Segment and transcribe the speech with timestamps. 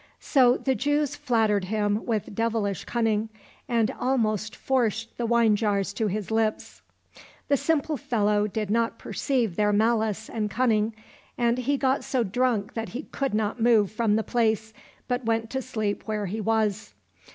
[0.19, 3.29] So the Jews flattered him with devilish cunning,
[3.67, 6.81] and almost forced the wine jars to his lips.
[7.49, 10.95] The simple fellow did not perceive their malice and cunning,
[11.37, 14.73] and he got so drunk that he could not move from the place,
[15.07, 16.95] but went to sleep where he was.